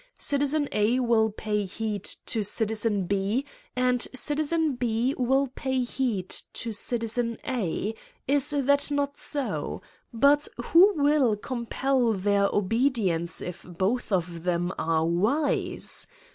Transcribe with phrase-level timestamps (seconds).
[0.17, 6.71] Citizen A will pay heed to Citizen B and Citizen B will pay heed to
[6.73, 7.93] Citizen A
[8.27, 9.83] is that not so?
[10.11, 16.07] But who will compel their obedience if both of them are wise?